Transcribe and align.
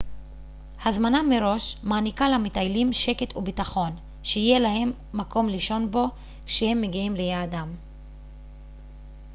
הזמנה 0.85 1.23
מראש 1.23 1.79
מעניקה 1.83 2.29
למטיילים 2.29 2.93
שקט 2.93 3.35
ובטחון 3.37 3.95
שיהיה 4.23 4.59
להם 4.59 4.91
מקום 5.13 5.49
לישון 5.49 5.91
בו 5.91 6.05
כשהם 6.45 6.81
מגיעים 6.81 7.15
ליעדם 7.15 7.73